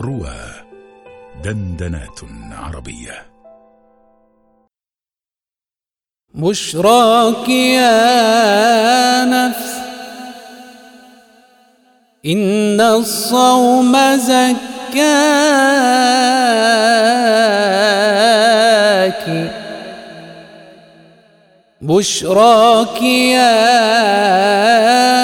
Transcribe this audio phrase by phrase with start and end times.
[0.00, 0.36] روى
[1.44, 2.20] دندنات
[2.52, 3.26] عربية.
[6.34, 9.76] بشراك يا نفس
[12.26, 14.96] إن الصوم زكاك.
[21.80, 23.50] بشراك يا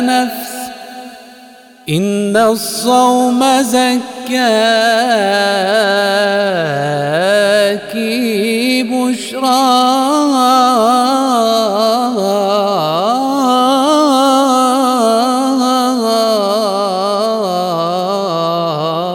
[0.00, 0.55] نفس
[1.88, 4.36] إن الصوم زكاك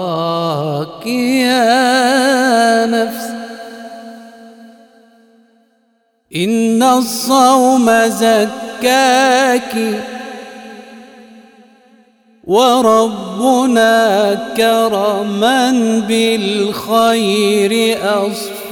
[0.02, 2.86] بشراك يا
[6.36, 9.76] إن الصوم زكاك
[12.44, 15.72] وربنا كرما
[16.08, 18.72] بالخير أصفاك.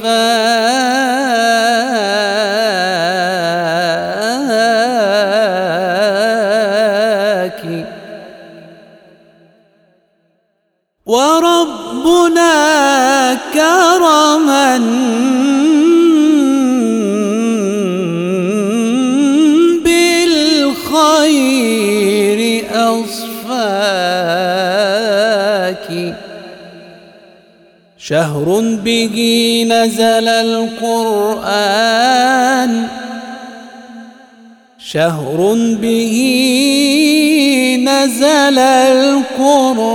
[11.06, 12.54] وربنا
[13.54, 14.78] كرما
[27.98, 31.70] شهر به نزل القرآن.
[34.78, 36.10] شهر به
[37.84, 39.90] نزل القرآن.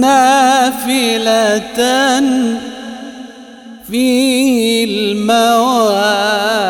[0.00, 1.80] نافلة
[3.90, 6.65] فيه المواعظ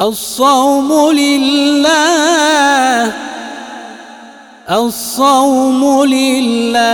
[0.00, 3.12] الصوم لله
[4.70, 6.84] الصوم لله.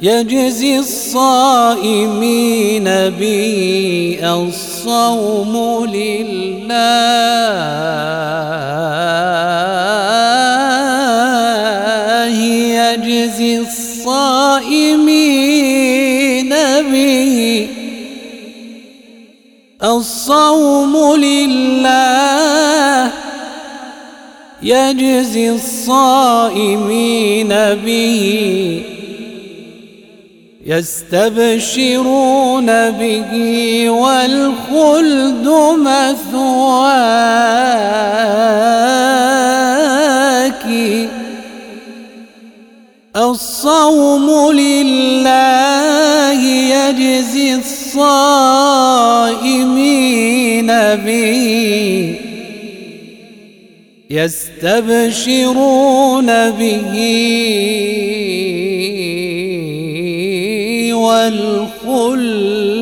[0.00, 7.22] يجزي الصائمين به الصوم لله.
[12.92, 15.12] يجزي الصائمين
[19.84, 23.10] الصوم لله
[24.62, 27.48] يجزي الصائمين
[27.84, 28.82] به
[30.66, 33.30] يستبشرون به
[33.90, 35.48] والخلد
[35.78, 37.02] مثواك
[43.16, 45.71] الصوم لله
[46.98, 48.66] يجزي الصائمين
[50.96, 52.14] به
[54.10, 55.70] يستبشرون
[56.50, 56.92] به
[61.02, 62.81] مثواه